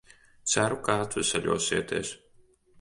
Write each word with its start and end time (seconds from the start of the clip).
Ceru, 0.53 0.79
ka 0.87 0.95
atveseļosieties. 1.03 2.19